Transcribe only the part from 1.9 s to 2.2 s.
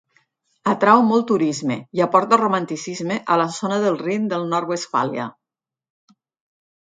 i